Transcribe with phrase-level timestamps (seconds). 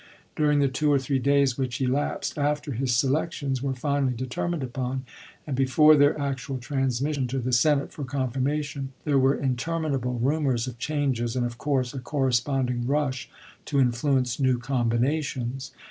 [0.35, 5.05] During the two or three days which elapsed after his selections were finally determined upon,
[5.45, 10.65] and before their actual transmission to the Senate for confirma tion, there were interminable rumors
[10.65, 13.29] of changes, and, of course, a corresponding rush
[13.65, 15.71] to influence new combinations.